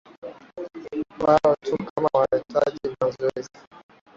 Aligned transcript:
wao 1.19 1.55
tu 1.61 1.77
kama 1.77 2.09
wanaitaji 2.13 2.95
mazoezi 3.01 3.49